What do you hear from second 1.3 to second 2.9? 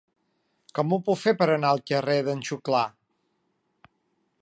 per anar al carrer d'en Xuclà?